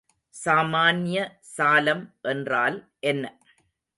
சாமான்ய 0.35 1.17
சாலம் 1.51 2.03
என்றால் 2.23 2.77
என்ன? 3.03 3.23